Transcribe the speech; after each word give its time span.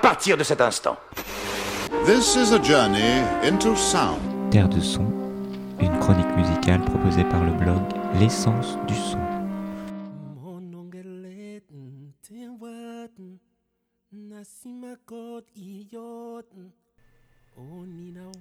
partir 0.00 0.36
de 0.36 0.44
cet 0.44 0.60
instant. 0.60 0.96
This 2.04 2.36
is 2.36 2.52
a 2.52 2.62
journey 2.62 3.22
into 3.44 3.74
sound. 3.76 4.20
Terre 4.50 4.68
de 4.68 4.80
son, 4.80 5.06
une 5.80 5.98
chronique 5.98 6.36
musicale 6.36 6.80
proposée 6.82 7.24
par 7.24 7.44
le 7.44 7.52
blog 7.52 7.82
L'essence 8.18 8.76
du 8.88 8.94
son. 8.94 9.18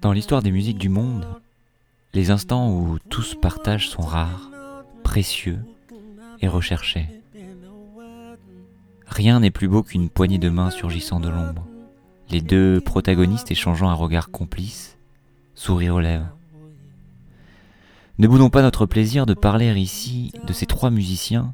Dans 0.01 0.11
l'histoire 0.11 0.41
des 0.41 0.51
musiques 0.51 0.77
du 0.77 0.89
monde, 0.89 1.27
les 2.13 2.31
instants 2.31 2.71
où 2.71 2.97
tout 3.09 3.21
se 3.21 3.35
partage 3.35 3.89
sont 3.89 4.01
rares, 4.01 4.49
précieux 5.03 5.59
et 6.41 6.47
recherchés. 6.47 7.18
Rien 9.09 9.39
n'est 9.39 9.51
plus 9.51 9.67
beau 9.67 9.83
qu'une 9.83 10.09
poignée 10.09 10.37
de 10.37 10.49
main 10.49 10.69
surgissant 10.69 11.19
de 11.19 11.29
l'ombre, 11.29 11.65
les 12.29 12.41
deux 12.41 12.79
protagonistes 12.79 13.51
échangeant 13.51 13.89
un 13.89 13.93
regard 13.95 14.31
complice, 14.31 14.97
sourire 15.55 15.95
aux 15.95 15.99
lèvres. 15.99 16.29
Ne 18.17 18.27
boudons 18.27 18.49
pas 18.49 18.61
notre 18.61 18.85
plaisir 18.85 19.25
de 19.25 19.33
parler 19.33 19.71
ici 19.79 20.31
de 20.45 20.53
ces 20.53 20.65
trois 20.65 20.91
musiciens 20.91 21.53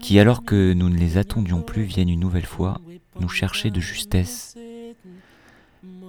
qui, 0.00 0.18
alors 0.18 0.44
que 0.44 0.72
nous 0.72 0.88
ne 0.88 0.96
les 0.96 1.18
attendions 1.18 1.60
plus, 1.60 1.82
viennent 1.82 2.08
une 2.08 2.20
nouvelle 2.20 2.46
fois 2.46 2.80
nous 3.20 3.28
chercher 3.28 3.70
de 3.70 3.80
justesse. 3.80 4.56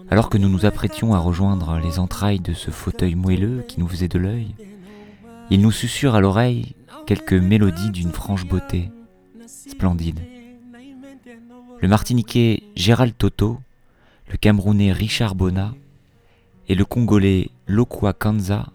Alors 0.09 0.29
que 0.29 0.37
nous 0.37 0.49
nous 0.49 0.65
apprêtions 0.65 1.13
à 1.13 1.19
rejoindre 1.19 1.77
les 1.77 1.99
entrailles 1.99 2.39
de 2.39 2.53
ce 2.53 2.71
fauteuil 2.71 3.15
moelleux 3.15 3.63
qui 3.67 3.79
nous 3.79 3.87
faisait 3.87 4.07
de 4.07 4.17
l'œil, 4.17 4.55
ils 5.49 5.61
nous 5.61 5.71
susurrent 5.71 6.15
à 6.15 6.21
l'oreille 6.21 6.75
quelques 7.05 7.33
mélodies 7.33 7.91
d'une 7.91 8.11
franche 8.11 8.45
beauté, 8.45 8.89
splendide. 9.45 10.19
Le 11.81 11.87
Martiniquais 11.87 12.61
Gérald 12.75 13.17
Toto, 13.17 13.59
le 14.29 14.37
Camerounais 14.37 14.91
Richard 14.91 15.33
Bona 15.33 15.73
et 16.69 16.75
le 16.75 16.85
Congolais 16.85 17.49
Lokwa 17.65 18.13
Kanza 18.13 18.67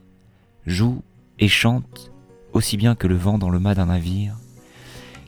jouent 0.66 1.02
et 1.38 1.46
chantent 1.46 2.10
aussi 2.52 2.76
bien 2.76 2.96
que 2.96 3.06
le 3.06 3.14
vent 3.14 3.38
dans 3.38 3.48
le 3.48 3.60
mât 3.60 3.76
d'un 3.76 3.86
navire 3.86 4.34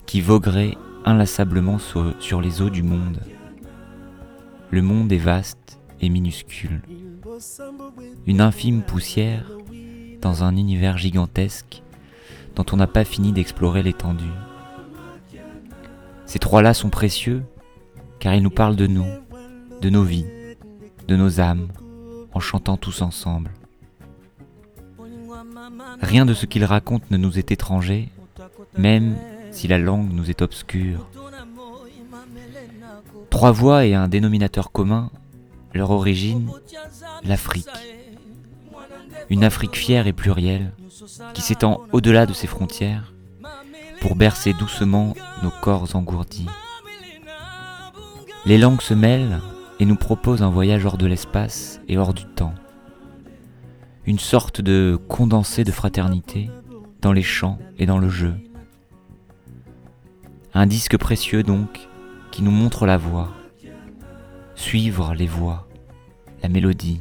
qui 0.07 0.20
voguerait 0.20 0.77
inlassablement 1.05 1.79
sur 1.79 2.41
les 2.41 2.62
eaux 2.62 2.70
du 2.70 2.83
monde. 2.83 3.20
Le 4.73 4.83
monde 4.83 5.13
est 5.13 5.17
vaste 5.17 5.79
et 6.01 6.09
minuscule. 6.09 6.83
Une 8.27 8.41
infime 8.41 8.83
poussière 8.83 9.53
dans 10.20 10.42
un 10.42 10.57
univers 10.57 10.98
gigantesque 10.98 11.85
dont 12.57 12.67
on 12.73 12.77
n'a 12.77 12.89
pas 12.89 13.05
fini 13.05 13.31
d'explorer 13.31 13.85
l'étendue. 13.85 14.25
Ces 16.27 16.41
trois-là 16.41 16.75
sont 16.75 16.91
précieux 16.91 17.45
car 18.19 18.34
ils 18.34 18.42
nous 18.42 18.50
parlent 18.50 18.77
de 18.77 18.86
nous, 18.86 19.06
de 19.80 19.91
nos 19.91 20.02
vies, 20.02 20.27
de 21.06 21.16
nos 21.16 21.41
âmes, 21.41 21.69
en 22.33 22.41
chantant 22.41 22.77
tous 22.77 23.02
ensemble. 23.02 23.50
Rien 26.00 26.27
de 26.27 26.34
ce 26.34 26.46
qu'ils 26.46 26.64
racontent 26.64 27.06
ne 27.11 27.16
nous 27.16 27.39
est 27.39 27.50
étranger, 27.50 28.08
même 28.77 29.16
si 29.50 29.69
la 29.69 29.78
langue 29.78 30.12
nous 30.12 30.30
est 30.30 30.42
obscure. 30.42 31.06
Trois 33.30 33.52
voix 33.52 33.84
et 33.84 33.94
un 33.94 34.08
dénominateur 34.08 34.72
commun, 34.72 35.11
leur 35.74 35.91
origine, 35.91 36.50
l'Afrique. 37.24 37.69
Une 39.30 39.44
Afrique 39.44 39.77
fière 39.77 40.06
et 40.06 40.12
plurielle, 40.12 40.72
qui 41.34 41.42
s'étend 41.42 41.83
au-delà 41.92 42.27
de 42.27 42.33
ses 42.33 42.46
frontières, 42.46 43.12
pour 44.00 44.16
bercer 44.16 44.52
doucement 44.52 45.14
nos 45.42 45.50
corps 45.50 45.94
engourdis. 45.94 46.46
Les 48.47 48.56
langues 48.56 48.81
se 48.81 48.94
mêlent 48.94 49.41
et 49.81 49.84
nous 49.84 49.97
proposent 49.97 50.42
un 50.42 50.51
voyage 50.51 50.86
hors 50.86 50.96
de 50.96 51.07
l'espace 51.07 51.80
et 51.89 51.98
hors 51.98 52.14
du 52.14 52.24
temps. 52.24 52.55
Une 54.07 54.18
sorte 54.18 54.61
de 54.61 54.98
condensé 55.08 55.64
de 55.64 55.73
fraternité 55.73 56.48
dans 57.02 57.13
les 57.13 57.23
chants 57.23 57.58
et 57.79 57.86
dans 57.86 57.98
le 57.98 58.08
jeu. 58.08 58.35
Un 60.55 60.67
disque 60.67 60.96
précieux 60.96 61.42
donc 61.42 61.89
qui 62.30 62.42
nous 62.42 62.51
montre 62.51 62.86
la 62.86 62.96
voie. 62.96 63.29
Suivre 64.55 65.14
les 65.14 65.27
voix, 65.27 65.68
la 66.42 66.48
mélodie, 66.48 67.01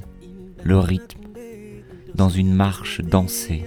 le 0.64 0.80
rythme, 0.80 1.22
dans 2.14 2.30
une 2.30 2.54
marche 2.54 3.02
dansée. 3.02 3.64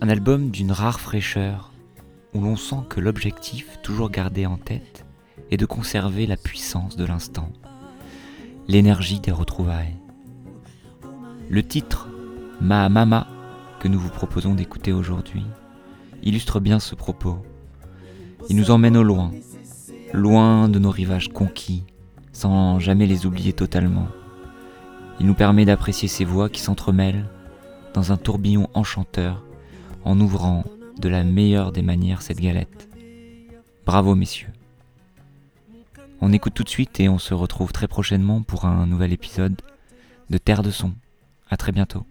Un 0.00 0.08
album 0.08 0.50
d'une 0.50 0.72
rare 0.72 1.00
fraîcheur 1.00 1.71
où 2.34 2.40
l'on 2.40 2.56
sent 2.56 2.84
que 2.88 3.00
l'objectif 3.00 3.78
toujours 3.82 4.10
gardé 4.10 4.46
en 4.46 4.56
tête 4.56 5.04
est 5.50 5.56
de 5.56 5.66
conserver 5.66 6.26
la 6.26 6.36
puissance 6.36 6.96
de 6.96 7.04
l'instant, 7.04 7.50
l'énergie 8.68 9.20
des 9.20 9.32
retrouvailles. 9.32 9.96
Le 11.48 11.62
titre 11.62 12.08
Ma 12.60 12.88
Mama 12.88 13.26
que 13.80 13.88
nous 13.88 13.98
vous 13.98 14.08
proposons 14.08 14.54
d'écouter 14.54 14.92
aujourd'hui 14.92 15.44
illustre 16.22 16.60
bien 16.60 16.78
ce 16.78 16.94
propos. 16.94 17.38
Il 18.48 18.56
nous 18.56 18.70
emmène 18.70 18.96
au 18.96 19.02
loin, 19.02 19.32
loin 20.12 20.68
de 20.68 20.78
nos 20.78 20.90
rivages 20.90 21.28
conquis, 21.28 21.84
sans 22.32 22.78
jamais 22.78 23.06
les 23.06 23.26
oublier 23.26 23.52
totalement. 23.52 24.06
Il 25.20 25.26
nous 25.26 25.34
permet 25.34 25.64
d'apprécier 25.64 26.08
ces 26.08 26.24
voix 26.24 26.48
qui 26.48 26.60
s'entremêlent 26.60 27.26
dans 27.94 28.12
un 28.12 28.16
tourbillon 28.16 28.68
enchanteur 28.74 29.44
en 30.04 30.18
ouvrant 30.20 30.64
de 30.98 31.08
la 31.08 31.24
meilleure 31.24 31.72
des 31.72 31.82
manières 31.82 32.22
cette 32.22 32.40
galette. 32.40 32.88
Bravo 33.84 34.14
messieurs. 34.14 34.52
On 36.20 36.32
écoute 36.32 36.54
tout 36.54 36.62
de 36.62 36.68
suite 36.68 37.00
et 37.00 37.08
on 37.08 37.18
se 37.18 37.34
retrouve 37.34 37.72
très 37.72 37.88
prochainement 37.88 38.42
pour 38.42 38.64
un 38.64 38.86
nouvel 38.86 39.12
épisode 39.12 39.60
de 40.30 40.38
Terre 40.38 40.62
de 40.62 40.70
Son. 40.70 40.94
A 41.50 41.56
très 41.56 41.72
bientôt. 41.72 42.06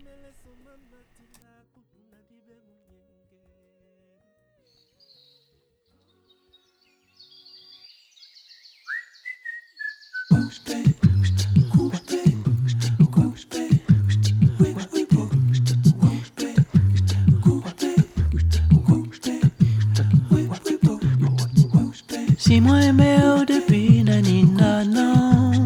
Si 22.51 22.57
aimé 22.57 23.15
depuis 23.47 24.03
nani 24.03 24.43
nanan 24.43 25.63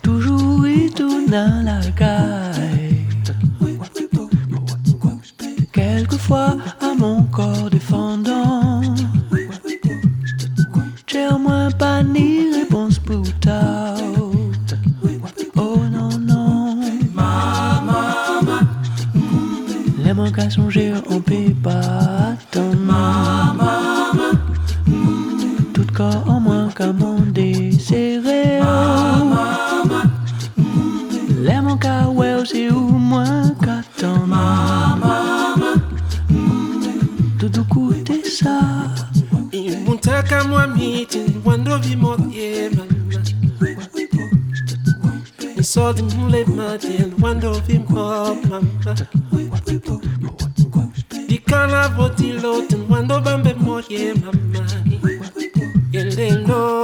Toujours 0.00 0.64
et 0.64 0.88
tout 0.90 1.26
dans 1.26 1.64
la 1.64 1.80
caille 1.90 3.04
Quelquefois 5.72 6.56
à 6.80 6.94
mon 6.96 7.24
corps 7.24 7.68
défendant. 7.68 8.82
J'ai 11.08 11.26
au 11.26 11.38
moins 11.38 11.72
pas 11.72 12.04
ni 12.04 12.52
réponse 12.60 13.00
pour 13.00 13.26
tard 13.40 13.98
Oh 15.56 15.80
Les 20.04 20.14
manques 20.14 20.38
à 20.38 20.48
songer 20.48 20.92
on 21.10 21.20
peut 21.20 21.52
pas. 21.60 22.07
attendre 22.07 22.07
We 45.56 45.62
saw 45.62 45.92
the 45.92 46.02
moonlit 46.02 46.48
mountain, 46.48 47.18
one 47.20 47.42
of 47.42 47.66
him 47.66 47.86
called 47.86 48.44
Mama. 48.48 48.94
The 51.26 51.38
carnival, 51.48 52.10
the 52.10 52.32
lot, 52.34 52.72
and 52.72 52.88
one 52.88 53.10
of 53.10 53.24
them, 53.24 53.42
Mama. 53.42 53.82
And 55.94 56.12
they 56.12 56.30
know. 56.44 56.77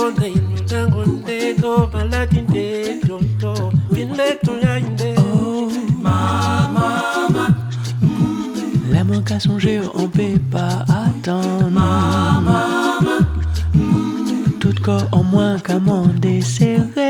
Corps 14.84 15.08
en 15.12 15.22
moins 15.22 15.58
qu'à 15.58 15.78
mon 15.78 16.08
serré 16.42 17.03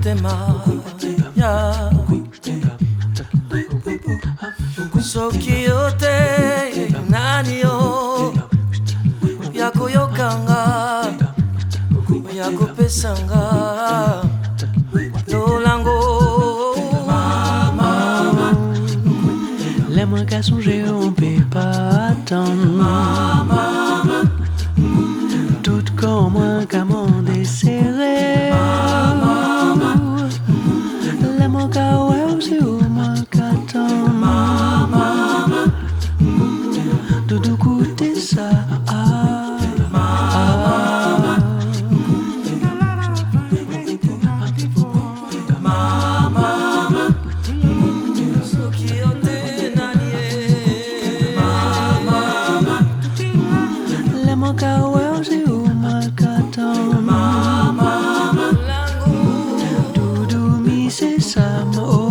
motema 0.00 0.62
ya. 1.36 1.90
Soki 5.00 5.64
yo 5.64 5.90
te 5.98 6.90
nani 7.08 7.60
yo? 7.60 8.32
Ya 9.52 9.70
koyokanga 9.70 11.06
ya 12.34 12.50
kopesanga. 12.50 14.22
Lolango 15.28 16.74
L'aime 19.90 20.24
qu'à 20.24 20.40
songer, 20.42 20.84
on 20.88 21.12
peut 21.12 21.44
pas 21.50 22.10
attendre. 22.10 22.86
Tout 25.62 25.84
comme 25.96 26.36
un 26.36 26.64
pieces, 60.90 61.36
I'm 61.36 61.78
old. 61.78 62.09